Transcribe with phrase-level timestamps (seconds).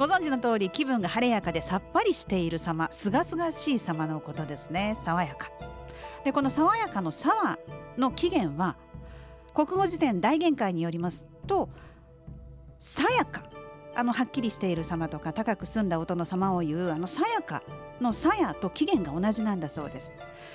[0.00, 4.96] ご存知の通り気分が晴れやかでさっぱりしている様すがすがしい様のことですね。
[4.96, 5.50] 爽やか。
[6.24, 7.58] でこの爽やかの爽
[7.98, 8.78] の起源は
[9.52, 11.68] 国語辞典大限界によりますと
[12.78, 13.42] さやか。
[14.00, 17.62] あのはっきりしている様とか高く澄んだ音の様を言うあのさやか
[18.00, 20.14] のさやと起源が同じなんだそうです。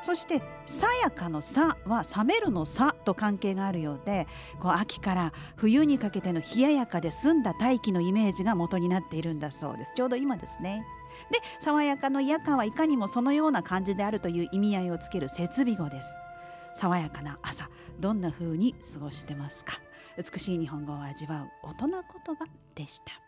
[0.00, 4.26] そしてさやかのさは冷めるのさと関係があるようで
[4.58, 9.92] こう秋から冬にかけての冷ややかで澄んだ大気のイメージが元になっているんだそうです。
[9.94, 10.86] ちょうど今ですね。
[11.30, 16.16] で爽やかのやかはいかにもそのような感じであるという意味合いをつける設備語です。
[16.74, 17.68] 爽やかな朝
[18.00, 19.74] どんな風に過ごしてますか？
[20.16, 23.25] 美しい日本語を味わう大人言葉でした。